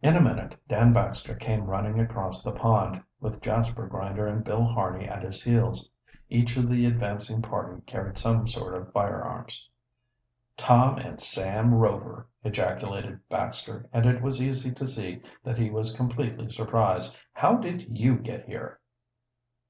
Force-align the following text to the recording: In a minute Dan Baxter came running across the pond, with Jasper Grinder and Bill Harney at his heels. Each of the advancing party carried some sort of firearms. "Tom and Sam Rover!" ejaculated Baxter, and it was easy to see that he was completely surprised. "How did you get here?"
In 0.00 0.16
a 0.16 0.22
minute 0.22 0.58
Dan 0.68 0.94
Baxter 0.94 1.34
came 1.34 1.66
running 1.66 2.00
across 2.00 2.42
the 2.42 2.50
pond, 2.50 3.02
with 3.20 3.42
Jasper 3.42 3.86
Grinder 3.86 4.26
and 4.26 4.42
Bill 4.42 4.64
Harney 4.64 5.06
at 5.06 5.22
his 5.22 5.42
heels. 5.44 5.90
Each 6.30 6.56
of 6.56 6.70
the 6.70 6.86
advancing 6.86 7.42
party 7.42 7.82
carried 7.82 8.16
some 8.16 8.46
sort 8.48 8.72
of 8.74 8.90
firearms. 8.94 9.68
"Tom 10.56 10.96
and 10.96 11.20
Sam 11.20 11.74
Rover!" 11.74 12.26
ejaculated 12.42 13.20
Baxter, 13.28 13.86
and 13.92 14.06
it 14.06 14.22
was 14.22 14.40
easy 14.40 14.72
to 14.72 14.86
see 14.86 15.20
that 15.44 15.58
he 15.58 15.68
was 15.68 15.94
completely 15.94 16.48
surprised. 16.48 17.18
"How 17.34 17.56
did 17.56 17.98
you 17.98 18.16
get 18.16 18.46
here?" 18.46 18.80